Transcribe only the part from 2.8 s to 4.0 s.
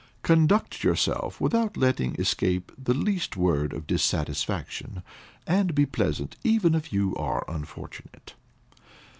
least word of